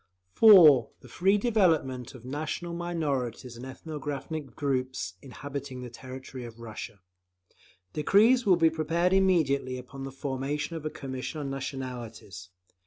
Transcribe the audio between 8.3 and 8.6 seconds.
will